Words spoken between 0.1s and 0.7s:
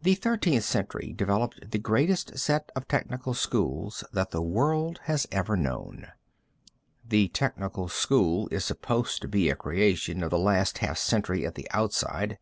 Thirteenth